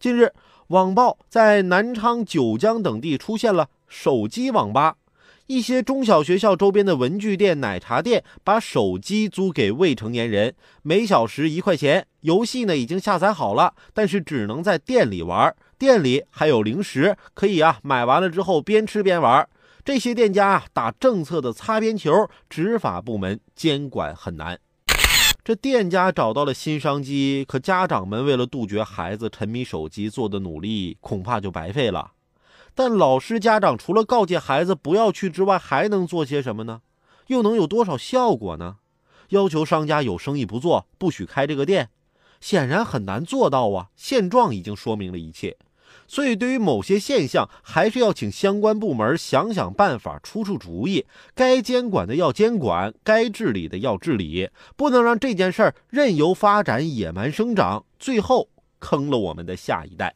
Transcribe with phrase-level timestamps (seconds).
[0.00, 0.32] 近日，
[0.68, 4.96] 网曝在南昌、九江等地出现了手机网吧。
[5.46, 12.06] 一些中小学校周边的文具店、奶茶店把手机租给未成年人，每小时一块钱。
[12.20, 15.54] 游戏呢已经下载好了，但是只能在店里玩。
[15.78, 19.46] 店里还有零食，可以啊买完了之后边吃边玩。
[19.84, 24.58] 这些店家打政策的擦边球，执法部门监管很难。
[25.50, 32.12] 这店家找到了新商机，可家长们为了杜绝孩子沉迷手机做的努力，恐怕就白费了。
[32.72, 36.82] 但老师、家长除了告诫孩子不要去之外，还能做些什么呢？
[37.26, 38.76] 又能有多少效果呢？
[39.30, 41.90] 要求商家有生意不做，不许开这个店，
[42.40, 43.88] 显然很难做到啊！
[43.96, 45.56] 现状已经说明了一切。
[46.06, 51.06] 所以，对于某些现象，还是要请相关部门想想办法，出出主意。
[51.34, 60.14] 该监管的要监管，该治理的要治理，不能让这件事儿任由发展、野蛮生长，最后坑了我们的下一代。